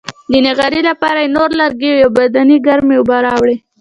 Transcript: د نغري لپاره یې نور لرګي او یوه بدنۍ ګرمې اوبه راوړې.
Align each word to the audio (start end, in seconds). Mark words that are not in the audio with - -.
د 0.31 0.33
نغري 0.45 0.81
لپاره 0.89 1.19
یې 1.21 1.33
نور 1.35 1.49
لرګي 1.59 1.89
او 1.91 1.99
یوه 2.03 2.13
بدنۍ 2.17 2.57
ګرمې 2.67 2.95
اوبه 2.97 3.17
راوړې. 3.25 3.55